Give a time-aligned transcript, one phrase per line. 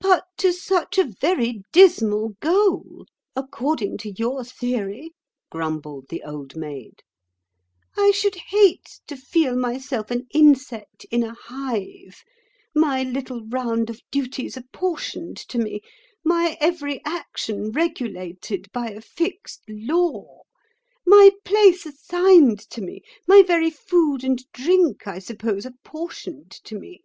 [0.00, 5.10] "But to such a very dismal goal, according to your theory,"
[5.50, 7.02] grumbled the Old Maid.
[7.98, 12.22] "I should hate to feel myself an insect in a hive,
[12.76, 15.80] my little round of duties apportioned to me,
[16.22, 20.42] my every action regulated by a fixed law,
[21.04, 27.02] my place assigned to me, my very food and drink, I suppose, apportioned to me.